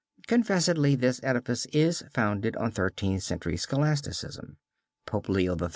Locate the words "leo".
5.29-5.55